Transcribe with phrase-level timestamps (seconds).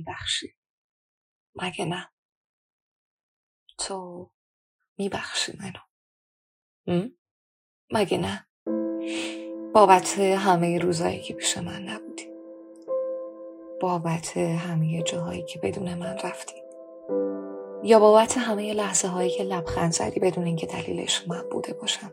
[0.00, 0.54] میبخشی.
[1.54, 2.10] مگه نه؟
[3.78, 4.30] تو
[4.98, 5.80] میبخشی منو.
[7.92, 8.46] مگه نه؟
[9.74, 12.30] بابت همه روزایی که پیش من نبودی.
[13.80, 16.62] بابت همه جاهایی که بدون من رفتی.
[17.82, 22.12] یا بابت همه لحظه هایی که لبخند زدی بدون اینکه دلیلش من بوده باشم.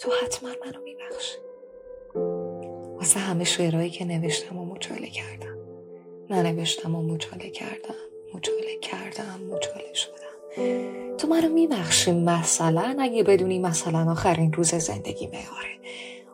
[0.00, 1.38] تو حتما منو میبخشی.
[2.96, 5.53] واسه همه شعرهایی که نوشتم و مچاله کردم.
[6.30, 7.94] ننوشتم و مچاله کردم
[8.34, 10.14] مچاله کردم مچاله شدم.
[11.18, 15.78] تو منو میبخشی مثلا؟ اگه بدونی مثلا آخرین روز زندگی آره.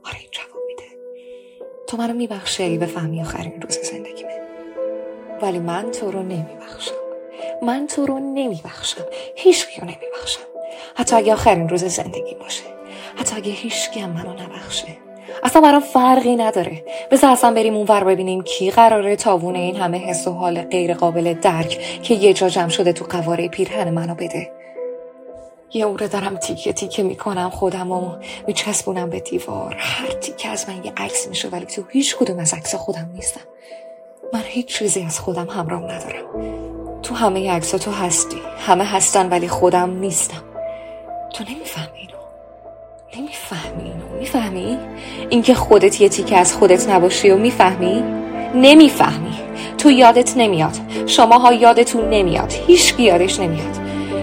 [0.04, 0.84] آره این جواب میده.
[1.86, 4.40] تو منو میبخشی اگه بفهمی آخرین روز زندگیمه
[5.42, 6.94] ولی من تو رو نمیبخشم.
[7.62, 9.04] من تو رو نمیبخشم.
[9.36, 10.40] هیچ رو نمیبخشم.
[10.96, 12.64] حتی اگه آخرین روز زندگی باشه.
[13.16, 15.09] حتی اگه هیچ هم منو نبخشه.
[15.42, 16.84] اصلا برام فرقی نداره.
[17.10, 21.34] بذار اصلا بریم اونور ببینیم کی قراره تاوون این همه حس و حال غیر قابل
[21.34, 24.52] درک که یه جا جمع شده تو قواره پیرهن منو بده.
[25.72, 29.76] یه اوره دارم تیکه تیکه می‌کنم خودم و میچسبونم به دیوار.
[29.78, 33.40] هر تیکه از من یه عکس میشه ولی تو هیچ کدوم از عکس خودم نیستم.
[34.32, 36.24] من هیچ چیزی از خودم همراه ندارم.
[37.02, 38.40] تو همه عکس تو هستی.
[38.58, 40.42] همه هستن ولی خودم نیستم.
[41.34, 42.19] تو نمی‌فهمی اینو
[43.20, 44.78] نمی‌فهمی اینو می‌فهمی؟
[45.30, 48.02] اینکه خودت یه تیکه از خودت نباشی و می‌فهمی؟
[48.54, 49.38] نمی‌فهمی.
[49.78, 50.76] تو یادت نمیاد.
[51.06, 52.52] شماها یادتون نمیاد.
[52.66, 53.76] هیچ یادش نمیاد.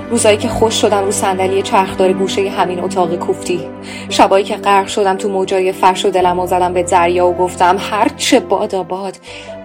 [0.10, 3.62] روزایی که خوش شدم رو صندلی چرخدار گوشه همین اتاق کوفتی.
[4.10, 7.78] شبایی که غرق شدم تو موجای فرش و دلم و زدم به دریا و گفتم
[7.92, 8.76] هر چه باد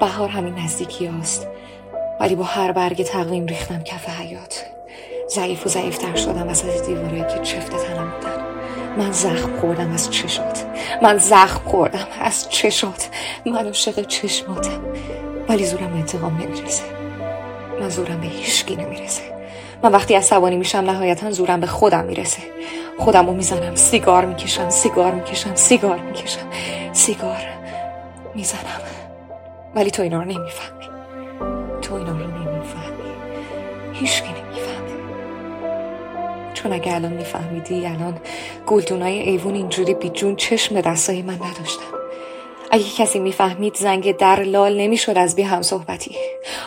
[0.00, 1.46] بهار همین نزدیکی هست
[2.20, 4.66] ولی با هر برگ تقویم ریختم کف حیات.
[5.28, 8.41] ضعیف و ضعیفتر شدم از دیوارایی که چفت تنم بودن.
[8.98, 10.64] من زخم خوردم از چشات
[11.02, 13.08] من زخم خوردم از چشات
[13.46, 14.80] من عاشق چشماتم.
[15.48, 16.82] ولی زورم انتقام نمی‌رسه.
[17.80, 19.22] من زورم به هیچکی نمی‌رسه.
[19.82, 22.42] من وقتی عصبانی میشم نهایتا زورم به خودم می‌رسه.
[22.98, 23.74] خودم رو می‌زنم.
[23.74, 24.70] سیگار می‌کشم.
[24.70, 25.54] سیگار می‌کشم.
[25.54, 26.46] سیگار می‌کشم.
[26.92, 27.42] سیگار
[28.34, 28.80] می‌زنم.
[29.74, 30.84] ولی تو اینا رو نمی‌فهمی.
[31.82, 33.02] تو اینا رو نمی‌فهمی.
[33.92, 35.01] هیچکی نمی‌فهمه.
[36.62, 38.20] چون اگه الان میفهمیدی الان
[38.66, 41.92] گلدونای ایوون اینجوری بی جون چشم دستای من نداشتن.
[42.70, 46.16] اگه کسی می‌فهمید زنگ در لال نمی‌شد از بی هم صحبتی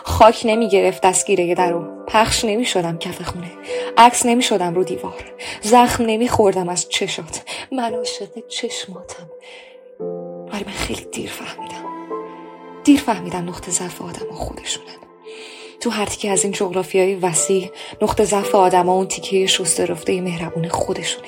[0.04, 3.52] خاک نمی گرفت دستگیره در رو پخش نمی شدم کف خونه.
[3.98, 5.34] عکس نمی شدم رو دیوار.
[5.62, 7.44] زخم نمی خوردم از چشات.
[7.72, 9.30] من عاشق چشماتم.
[10.54, 11.86] ولی من خیلی دیر فهمیدم.
[12.84, 15.05] دیر فهمیدم نقطه ضعف آدم ها خودشونن
[15.82, 17.72] تو هر تیکه از این جغرافی های وسیع
[18.02, 21.28] نقطه ضعف آدم اون تیکه شسته رفته مهربون خودشونه.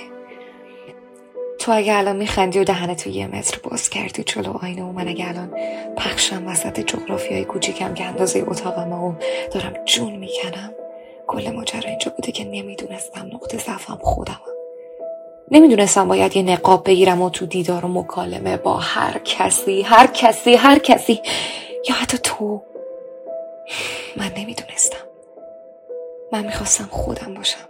[1.60, 5.28] تو اگه الان میخندی و دهنتو یه متر باز کردی جلو آینه و من اگه
[5.28, 5.52] الان
[5.98, 9.14] پخشم وسط جغرافی های کوچیکم که اندازه اتاقم و
[9.52, 10.74] دارم جون می‌کنم
[11.28, 14.42] کل ماجرا اینجا بوده که نمی‌دونستم نقطه ضعفم خودم
[15.52, 20.56] نمی‌دونستم باید یه نقاب بگیرم و تو دیدار و مکالمه با هر کسی هر کسی
[20.56, 21.22] هر کسی.
[21.90, 22.62] یا حتی تو
[24.18, 25.08] من نمی‌دونستم.
[26.32, 27.70] من می‌خواستم خودم باشم.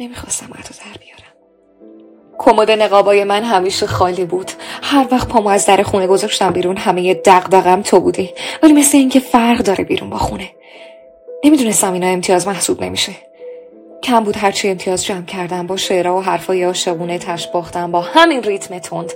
[0.00, 1.22] نمی‌خواستم تو در بیارم.
[2.38, 4.50] کمد نقابای من همیشه خالی بود.
[4.82, 8.34] هر وقت پامو از در خونه گذاشتم بیرون همه دغدغم تو بودی.
[8.62, 10.50] ولی مثل اینکه فرق داره بیرون با خونه.
[11.44, 13.12] نمی‌دونستم اینا امتیاز محسوب نمیشه.
[14.02, 18.42] کم بود هرچی امتیاز جمع کردم با شعرها و حرفای عاشقونه تش باختم با همین
[18.42, 19.12] ریتم تند.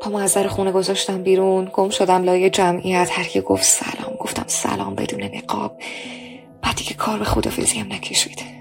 [0.00, 4.11] پامو از در خونه گذاشتم بیرون گم شدم لای جمعیت هر کی گفت سلام.
[4.52, 5.82] سلام بدون نقاب.
[6.62, 8.51] بعدی که کار به خدافزی هم نکشید.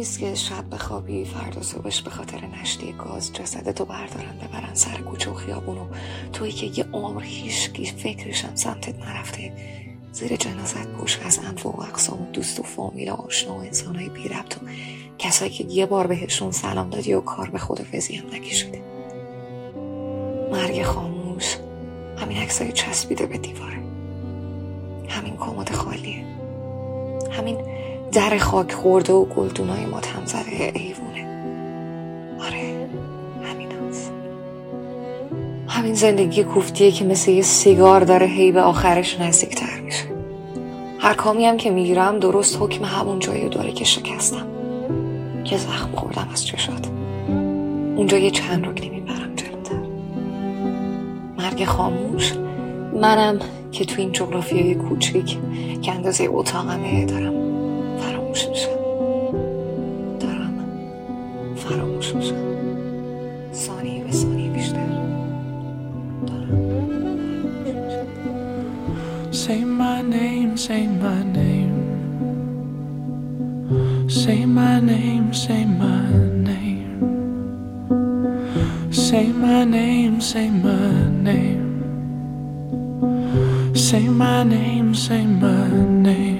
[0.00, 5.30] نیست که شب بخوابی فردا صبحش به خاطر نشتی گاز جسدتو بردارن ببرن سر کوچه
[5.30, 5.86] و خیابون و
[6.32, 9.52] توی که یه عمر هیشگی فکرشم سمتت نرفته.
[10.12, 14.08] زیر جنازت پوش از انفو و اقسام و دوست و فامیل و آشنا و انسانهای
[14.08, 14.66] بی ربط و
[15.18, 18.82] کسایی که یه بار بهشون سلام دادی و کار به خدافزی هم نکشیده.
[20.52, 21.56] مرگ خاموش
[22.16, 23.82] همین عکسای چسبیده به دیواره.
[25.08, 26.24] همین کمد خالیه.
[27.30, 27.56] همین
[28.12, 31.26] در خاک خورده و گلدونای ما تمزره ایوونه
[32.40, 32.88] آره
[33.42, 34.12] همین هست.
[35.68, 40.04] همین زندگی کوفتیه که مثل یه سیگار داره هی به آخرش نزدیکتر میشه.
[40.98, 44.46] هر کامی هم که می‌گیرم درست حکم همون جایی داره که شکستم.
[45.44, 46.86] که زخم خوردم از چشات.
[47.96, 49.88] اونجا یه چند رکنی می‌برم جلوتر.
[51.38, 52.32] مرگ خاموش
[53.00, 53.38] منم
[53.72, 55.38] که تو این جغرافیای کوچیک
[55.82, 57.49] که اندازه اتاقمه دارم.
[58.30, 58.68] musunuz?
[60.20, 60.64] Tarama,
[61.56, 62.34] faro musunuz?
[63.52, 64.90] Saniye ve saniye işler.
[69.32, 71.80] Say my name, say my name.
[74.08, 76.10] Say my name, say my
[76.50, 77.00] name.
[78.92, 81.70] Say my name, say my name.
[83.74, 85.68] Say my name, say my
[86.02, 86.39] name.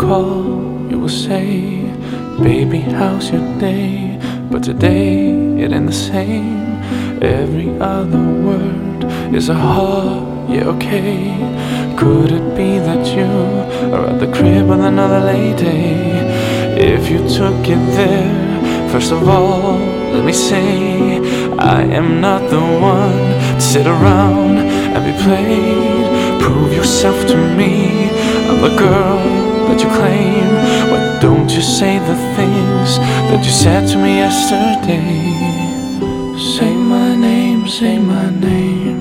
[0.00, 1.82] Call, you will say,
[2.42, 4.18] Baby, how's your day?
[4.50, 5.28] But today
[5.62, 6.80] it ain't the same.
[7.22, 9.04] Every other word
[9.34, 11.36] is a heart, yeah, okay.
[11.98, 13.30] Could it be that you
[13.94, 15.82] are at the crib with another lady?
[16.92, 19.76] If you took it there, first of all,
[20.14, 21.18] let me say,
[21.58, 22.64] I am not the
[22.96, 23.26] one
[23.56, 24.56] to sit around
[24.94, 26.40] and be played.
[26.40, 28.08] Prove yourself to me.
[28.48, 29.39] I'm the girl
[29.70, 30.48] that you claim.
[30.90, 35.10] Why don't you say the things that you said to me yesterday?
[36.54, 38.98] Say my name, say my name.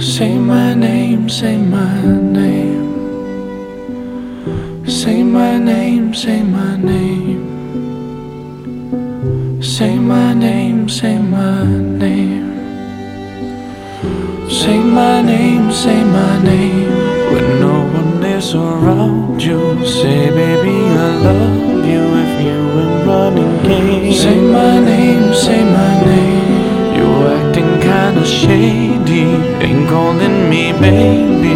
[0.00, 2.02] Say my name, say my
[2.40, 2.82] name.
[4.86, 7.42] Say my name, say my name.
[9.62, 11.64] Say my name, say my
[12.02, 12.50] name.
[14.50, 17.01] Say my name, say my name.
[18.50, 24.12] Around you, say, baby, I love you if you were running game.
[24.12, 26.96] Say my name, say my name.
[26.96, 29.24] You're acting kinda shady,
[29.64, 31.54] ain't calling me baby.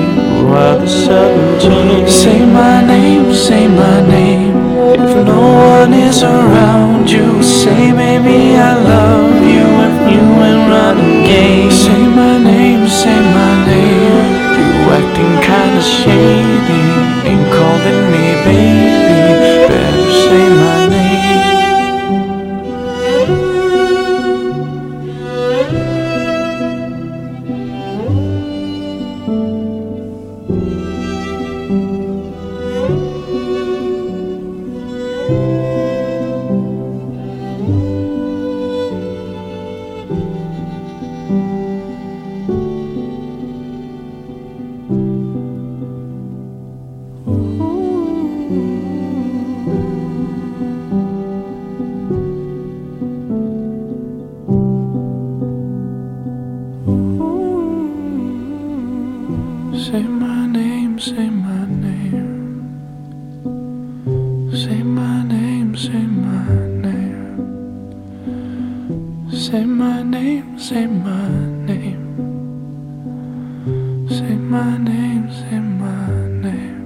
[0.48, 2.08] While the seventeen.
[2.08, 4.56] Say my name, say my name.
[4.94, 5.40] If no
[5.80, 11.70] one is around you, say, baby, I love you if you ain't running game.
[11.70, 13.35] Say my name, say my name
[15.80, 16.86] shady
[17.28, 18.75] and calling me baby.
[69.86, 71.28] my name, say my
[71.70, 72.02] name.
[74.08, 76.76] Say my name, say my name.